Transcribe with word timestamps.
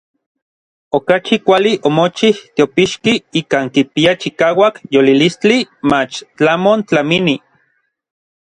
Okachi 0.97 1.35
kuali 1.45 1.71
omochij 1.87 2.37
teopixki 2.55 3.13
ikan 3.39 3.65
kipia 3.73 4.11
chikauak 4.21 4.75
yolilistli 4.93 5.57
mach 5.89 6.15
tlamon 6.37 6.79
tlamini. 6.87 7.35